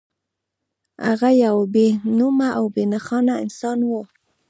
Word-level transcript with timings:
هغه 1.07 1.29
يو 1.45 1.57
بې 1.73 1.87
نومه 2.17 2.49
او 2.57 2.65
بې 2.73 2.83
نښانه 2.93 3.35
انسان 3.43 3.79
و. 3.89 3.91